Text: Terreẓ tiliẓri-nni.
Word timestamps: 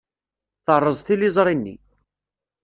Terreẓ 0.65 0.99
tiliẓri-nni. 1.05 1.75